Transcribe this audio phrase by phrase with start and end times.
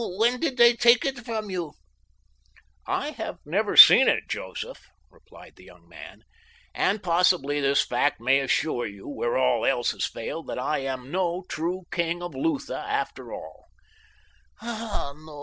[0.17, 1.73] When did they take it from you?"
[2.87, 6.23] "I have never seen it, Joseph," replied the young man,
[6.73, 11.11] "and possibly this fact may assure you where all else has failed that I am
[11.11, 13.65] no true king of Lutha, after all."